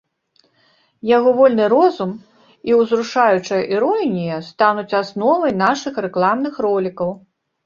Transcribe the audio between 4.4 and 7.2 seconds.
стануць асновай нашых рэкламных ролікаў.